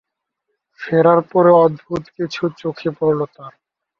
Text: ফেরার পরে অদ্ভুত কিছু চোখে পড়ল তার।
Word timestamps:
ফেরার 0.79 1.19
পরে 1.31 1.51
অদ্ভুত 1.63 2.03
কিছু 2.17 2.43
চোখে 2.57 2.89
পড়ল 2.99 3.19
তার। 3.35 3.53